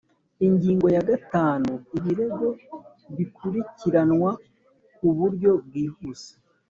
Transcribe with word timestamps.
Ingingo 0.47 0.87
ya 0.95 1.01
gatanu 1.09 1.71
Ibirego 1.97 2.47
bikurikiranwa 3.15 4.31
ku 4.95 5.05
buryo 5.17 5.51
bwihuse 5.65 6.31